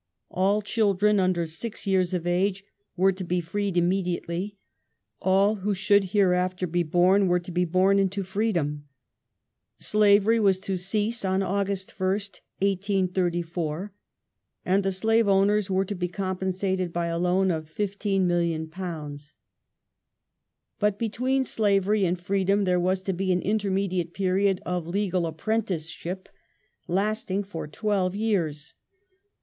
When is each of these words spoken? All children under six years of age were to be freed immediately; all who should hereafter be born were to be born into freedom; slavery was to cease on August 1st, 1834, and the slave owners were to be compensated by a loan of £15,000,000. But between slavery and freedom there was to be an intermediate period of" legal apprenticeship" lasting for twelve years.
All 0.31 0.63
children 0.63 1.19
under 1.19 1.45
six 1.45 1.85
years 1.85 2.11
of 2.15 2.25
age 2.25 2.63
were 2.97 3.11
to 3.11 3.23
be 3.23 3.39
freed 3.39 3.77
immediately; 3.77 4.57
all 5.21 5.57
who 5.57 5.75
should 5.75 6.05
hereafter 6.05 6.65
be 6.65 6.81
born 6.81 7.27
were 7.27 7.39
to 7.39 7.51
be 7.51 7.65
born 7.65 7.99
into 7.99 8.23
freedom; 8.23 8.87
slavery 9.77 10.39
was 10.39 10.57
to 10.61 10.75
cease 10.75 11.23
on 11.23 11.43
August 11.43 11.93
1st, 11.95 12.41
1834, 12.63 13.93
and 14.65 14.83
the 14.83 14.91
slave 14.91 15.27
owners 15.27 15.69
were 15.69 15.85
to 15.85 15.93
be 15.93 16.07
compensated 16.07 16.91
by 16.91 17.05
a 17.05 17.19
loan 17.19 17.51
of 17.51 17.69
£15,000,000. 17.69 19.33
But 20.79 20.97
between 20.97 21.43
slavery 21.43 22.05
and 22.05 22.19
freedom 22.19 22.63
there 22.63 22.79
was 22.79 23.03
to 23.03 23.13
be 23.13 23.31
an 23.31 23.43
intermediate 23.43 24.15
period 24.15 24.63
of" 24.65 24.87
legal 24.87 25.27
apprenticeship" 25.27 26.27
lasting 26.87 27.43
for 27.43 27.67
twelve 27.67 28.15
years. 28.15 28.73